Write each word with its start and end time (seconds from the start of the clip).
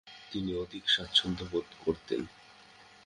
তিনি 0.31 0.51
অধিক 0.55 0.83
স্বাচ্ছন্দ্যবোধ 0.89 1.67
করতেন। 1.85 2.21